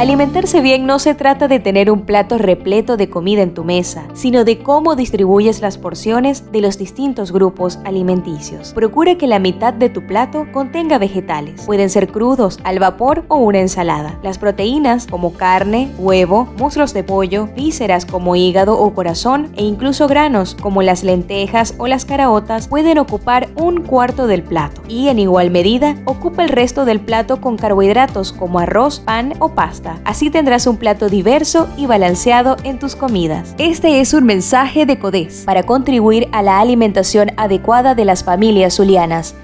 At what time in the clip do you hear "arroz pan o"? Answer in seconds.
28.60-29.50